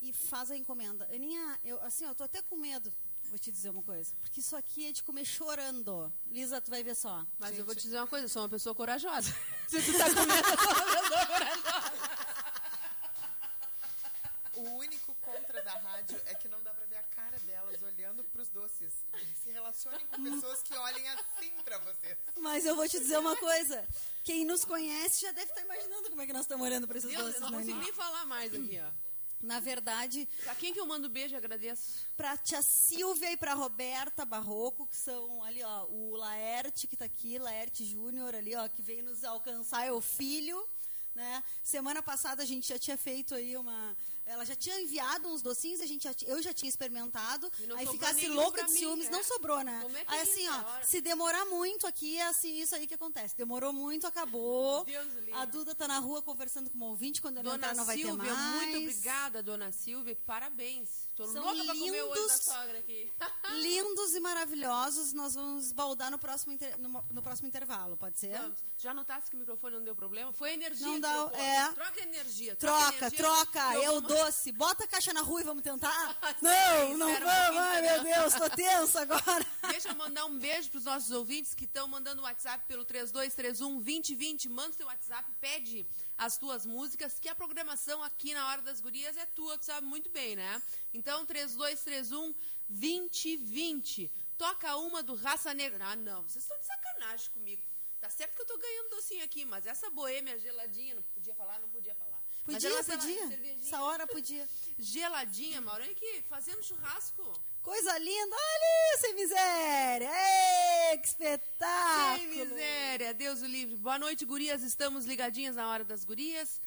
[0.00, 1.04] e faz a encomenda.
[1.12, 2.94] Aninha, eu, assim, eu tô até com medo,
[3.24, 4.14] vou te dizer uma coisa.
[4.20, 6.12] Porque isso aqui é de comer chorando.
[6.26, 7.26] Lisa, tu vai ver só.
[7.38, 9.34] Mas eu vou te dizer uma coisa, eu sou uma pessoa corajosa.
[9.68, 11.96] Se tu tá comendo, eu sou uma pessoa corajosa.
[14.54, 17.38] O único contra da rádio é que não dá pra ver a cara cara
[18.16, 18.92] olhando pros doces.
[19.42, 22.16] Se relacionem com pessoas que olhem assim pra vocês.
[22.38, 23.86] Mas eu vou te dizer uma coisa.
[24.24, 27.10] Quem nos conhece já deve estar imaginando como é que nós estamos olhando para esses
[27.10, 27.34] Deus, doces.
[27.36, 28.90] eu não né, consigo nem falar mais aqui, ó.
[29.42, 32.06] Na verdade, Pra quem que eu mando beijo, agradeço.
[32.16, 37.04] pra tia Silvia e pra Roberta Barroco, que são ali, ó, o Laerte que tá
[37.04, 40.66] aqui, Laerte Júnior ali, ó, que veio nos alcançar, é o filho,
[41.14, 41.44] né?
[41.62, 43.96] Semana passada a gente já tinha feito aí uma...
[44.26, 47.50] Ela já tinha enviado uns docinhos, a gente já eu já tinha experimentado.
[47.76, 49.12] Aí ficasse louca de mim, ciúmes, né?
[49.12, 49.78] não sobrou, né?
[49.82, 50.84] Como é que aí é assim, ó, hora?
[50.84, 53.36] se demorar muito aqui, é assim, isso aí que acontece.
[53.36, 54.84] Demorou muito, acabou.
[54.84, 55.34] Deus o.
[55.34, 57.84] A Duda tá na rua conversando com uma ouvinte, quando eu não Dona entrar não
[57.84, 58.54] vai ter Silvia, mais.
[58.64, 60.16] muito obrigada, dona Silvia.
[60.26, 61.08] Parabéns.
[61.14, 62.42] Tô São louca pra comer o olho da lindos.
[62.44, 63.12] sogra aqui.
[63.62, 65.12] lindos e maravilhosos.
[65.12, 68.36] Nós vamos esbaldar no próximo, inter- no, no próximo intervalo, pode ser?
[68.38, 68.58] Vamos.
[68.78, 70.32] Já notasse que o microfone não deu problema?
[70.32, 71.72] Foi energia Não dá- é.
[71.72, 72.56] Troca energia.
[72.56, 73.18] Troca, energia.
[73.18, 74.52] troca, Eu é o vou- doce.
[74.52, 76.16] Bota a caixa na rua e vamos tentar?
[76.40, 77.60] Sim, não, não espera um vamos.
[77.60, 79.46] Ai, meu Deus, tô tensa agora.
[79.68, 84.48] Deixa eu mandar um beijo pros nossos ouvintes que estão mandando WhatsApp pelo 3231 2020.
[84.48, 85.86] Manda o teu WhatsApp, pede
[86.16, 89.86] as tuas músicas, que a programação aqui na Hora das Gurias é tua, que sabe
[89.86, 90.62] muito bem, né?
[90.94, 92.34] Então, 3231
[92.68, 94.10] 2020.
[94.38, 95.86] Toca uma do Raça Negra.
[95.88, 97.62] Ah, não, vocês estão de sacanagem comigo.
[98.00, 101.58] Tá certo que eu tô ganhando docinho aqui, mas essa boêmia geladinha, não podia falar,
[101.58, 102.15] não podia falar.
[102.46, 103.56] Podia, podia.
[103.60, 104.48] Essa hora podia.
[104.78, 107.24] Geladinha, Mauro, olha aqui, fazendo churrasco.
[107.60, 108.36] Coisa linda.
[108.36, 110.08] Olha isso, sem miséria.
[110.92, 112.18] Ei, que espetáculo.
[112.18, 113.76] Sem miséria, Deus o livre.
[113.76, 114.62] Boa noite, gurias.
[114.62, 116.60] Estamos ligadinhas na hora das gurias.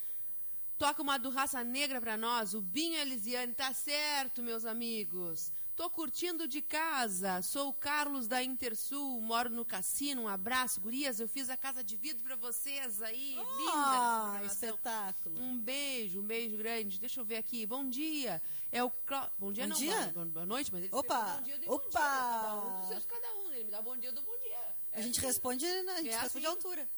[0.77, 3.53] Toca uma do Raça Negra pra nós, o Binho Elisiane.
[3.53, 5.51] Tá certo, meus amigos.
[5.79, 7.41] Tô curtindo de casa.
[7.41, 10.23] Sou o Carlos da Intersul, moro no cassino.
[10.23, 11.21] Um abraço, gurias.
[11.21, 13.35] Eu fiz a casa de vidro pra vocês aí.
[13.35, 14.69] Linda Ah, programação.
[14.69, 15.39] espetáculo.
[15.41, 16.99] Um beijo, um beijo grande.
[16.99, 17.65] Deixa eu ver aqui.
[17.65, 18.41] Bom dia.
[18.73, 19.31] É o Clá...
[19.39, 20.07] Bom dia Bom não, dia?
[20.13, 21.87] boa, boa noite, mas ele Opa, bom dia eu dei bom opa.
[21.87, 21.99] dia.
[22.09, 23.53] Cada um, seus cada um.
[23.53, 24.75] Ele me dá bom dia, eu dou bom dia.
[24.91, 25.93] A gente responde, né?
[25.93, 26.45] a gente É responde assim.
[26.45, 26.89] à altura.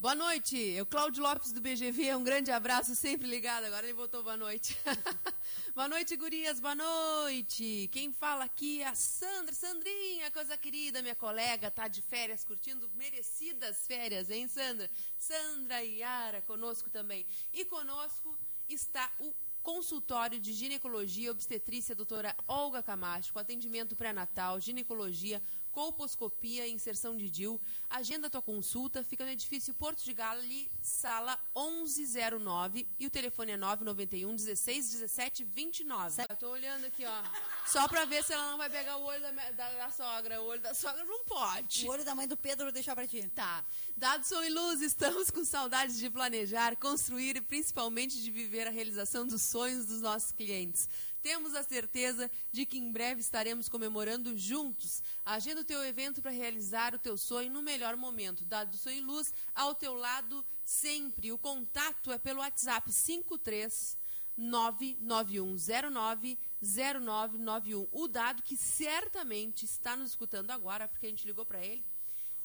[0.00, 4.22] Boa noite, eu Cláudio Lopes do BGV, um grande abraço, sempre ligado, agora ele botou
[4.22, 4.74] boa noite.
[5.76, 7.86] boa noite, gurias, boa noite.
[7.92, 12.90] Quem fala aqui é a Sandra, Sandrinha, coisa querida, minha colega, tá de férias, curtindo
[12.94, 14.90] merecidas férias, hein, Sandra?
[15.18, 17.26] Sandra e Yara conosco também.
[17.52, 18.34] E conosco
[18.70, 26.72] está o consultório de ginecologia obstetrícia doutora Olga Camacho, com atendimento pré-natal, ginecologia, colposcopia e
[26.72, 27.60] inserção de DIL.
[27.88, 33.56] Agenda tua consulta, fica no edifício Porto de Gali, sala 1109 e o telefone é
[33.56, 36.22] 991 16 17 29.
[36.28, 37.22] Eu tô olhando aqui, ó,
[37.66, 40.40] só pra ver se ela não vai pegar o olho da, da- da sogra.
[40.42, 41.86] O olho da sogra não pode.
[41.86, 43.28] O olho da mãe do Pedro eu vou deixar pra ti.
[43.34, 43.64] Tá.
[43.96, 49.26] Dados e luz, estamos com saudades de planejar, construir e principalmente de viver a realização
[49.26, 50.88] dos sonhos dos nossos clientes.
[51.22, 55.02] Temos a certeza de que em breve estaremos comemorando juntos.
[55.24, 58.44] Agenda o teu evento para realizar o teu sonho no melhor momento.
[58.44, 61.32] Dado e luz ao teu lado sempre.
[61.32, 63.98] O contato é pelo WhatsApp 53
[64.36, 67.88] 99109 0991.
[67.92, 71.84] O dado que certamente está nos escutando agora, porque a gente ligou para ele,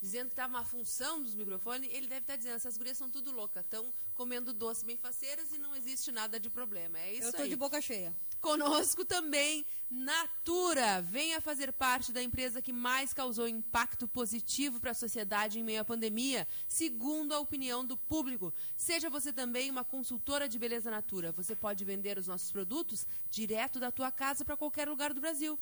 [0.05, 3.31] dizendo que estava uma função dos microfones, ele deve estar dizendo, essas gurias são tudo
[3.31, 6.99] loucas, estão comendo doce bem faceiras e não existe nada de problema.
[6.99, 7.49] É isso Eu aí.
[7.49, 8.15] de boca cheia.
[8.39, 11.01] Conosco também, Natura.
[11.01, 15.81] Venha fazer parte da empresa que mais causou impacto positivo para a sociedade em meio
[15.81, 18.53] à pandemia, segundo a opinião do público.
[18.77, 21.31] Seja você também uma consultora de beleza Natura.
[21.31, 25.57] Você pode vender os nossos produtos direto da tua casa para qualquer lugar do Brasil.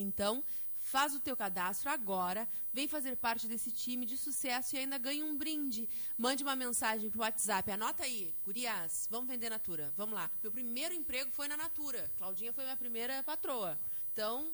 [0.00, 0.44] Então,
[0.86, 5.24] faz o teu cadastro agora, vem fazer parte desse time de sucesso e ainda ganha
[5.24, 5.88] um brinde.
[6.16, 10.30] Mande uma mensagem pro WhatsApp, anota aí, Gurias, vamos vender Natura, vamos lá.
[10.40, 13.76] Meu primeiro emprego foi na Natura, Claudinha foi minha primeira patroa.
[14.12, 14.48] Então,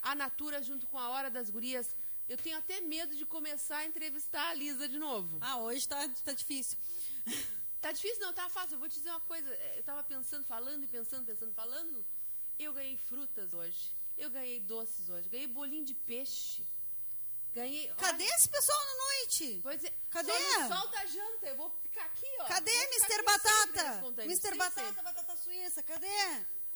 [0.00, 1.96] A Natura junto com a Hora das Gurias.
[2.28, 5.38] Eu tenho até medo de começar a entrevistar a Lisa de novo.
[5.40, 6.78] Ah, hoje tá, tá difícil.
[7.80, 8.20] Tá difícil?
[8.20, 8.74] Não, tá fácil.
[8.74, 9.48] Eu vou te dizer uma coisa.
[9.52, 12.04] é, Eu tava pensando, falando e pensando, pensando, falando.
[12.56, 13.90] Eu ganhei frutas hoje.
[14.16, 15.28] Eu ganhei doces hoje.
[15.28, 16.64] Ganhei bolinho de peixe.
[17.54, 17.88] Ganhei.
[17.96, 18.34] Cadê olha...
[18.34, 19.60] esse pessoal na noite?
[19.62, 19.92] Pois é.
[20.10, 20.32] Cadê?
[20.68, 22.44] Solta a janta, eu vou ficar aqui, ó.
[22.46, 23.22] Cadê Mr.
[23.22, 24.22] Batata?
[24.24, 24.56] Mr.
[24.56, 26.06] Batata, batata suíça, cadê?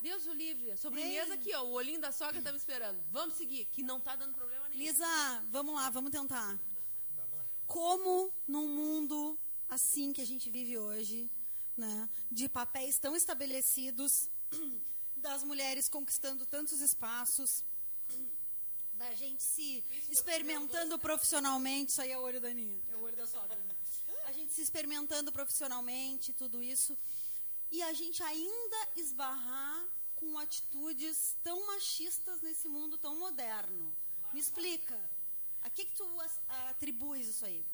[0.00, 1.38] Deus o livre, a sobremesa Ei.
[1.40, 3.02] aqui, ó, o olhinho da sogra tá me esperando.
[3.10, 4.84] Vamos seguir, que não tá dando problema nenhum.
[4.84, 6.60] Lisa, vamos lá, vamos tentar.
[7.66, 11.30] Como num mundo assim que a gente vive hoje,
[11.76, 14.30] né, de papéis tão estabelecidos,
[15.16, 17.64] das mulheres conquistando tantos espaços,
[18.96, 23.16] da gente se experimentando profissionalmente, isso aí é o olho da Aninha, é o olho
[23.16, 23.56] da sogra.
[23.56, 23.74] Né?
[24.26, 26.96] A gente se experimentando profissionalmente, tudo isso,
[27.70, 33.94] e a gente ainda esbarrar com atitudes tão machistas nesse mundo tão moderno.
[34.32, 34.98] Me explica,
[35.62, 36.06] a que, que tu
[36.70, 37.64] atribuis isso aí?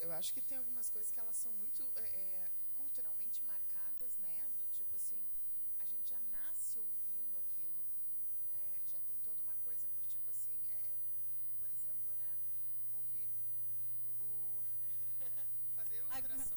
[0.00, 2.29] eu acho que tem algumas coisas que elas são muito é, é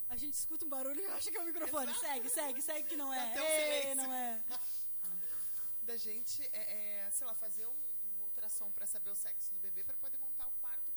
[0.10, 1.92] A gente escuta um barulho e acha que é o microfone.
[1.92, 2.06] Exato.
[2.06, 3.32] Segue, segue, segue que não é.
[3.32, 4.44] Até Ei, não é.
[5.82, 9.60] Da gente, é, é, sei lá, fazer um, um ultrassom para saber o sexo do
[9.60, 10.93] bebê para poder montar o quarto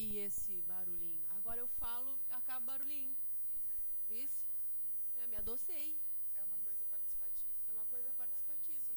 [0.00, 1.22] e esse barulhinho.
[1.28, 3.14] Agora eu falo, acaba barulhinho.
[4.08, 4.46] Isso?
[5.16, 6.00] É, me adocei.
[6.36, 7.50] É uma coisa participativa.
[7.68, 8.96] É uma coisa participativa.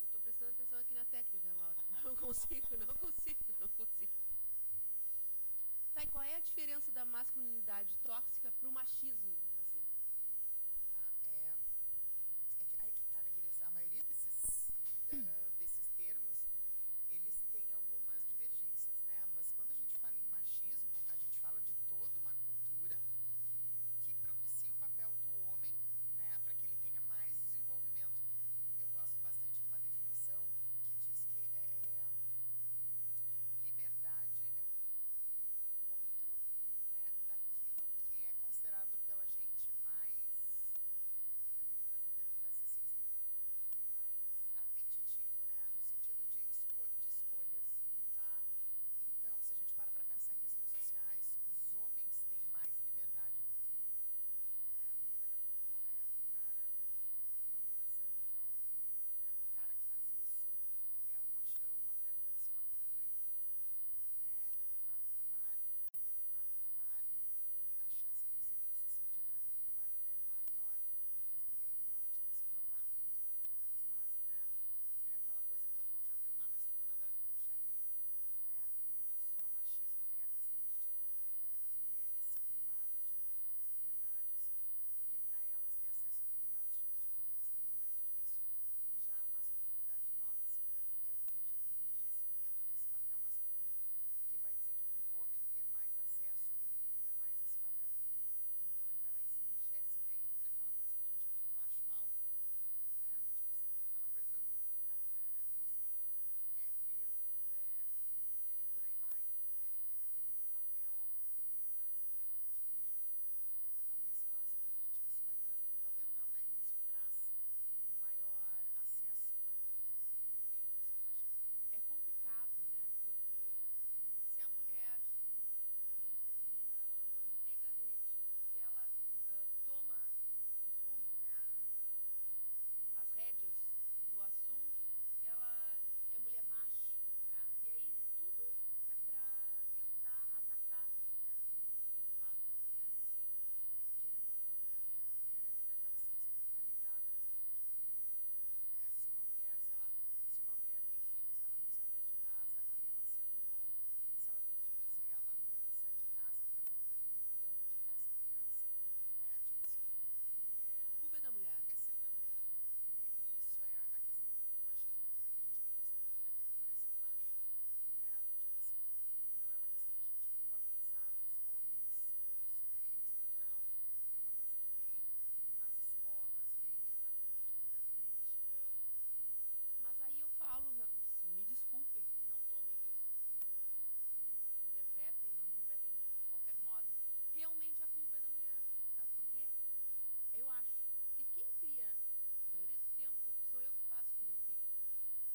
[0.00, 1.82] Eu estou prestando atenção aqui na técnica, Laura.
[2.04, 4.12] Não consigo, não consigo, não consigo.
[5.94, 9.36] Tá, e qual é a diferença da masculinidade tóxica para o machismo?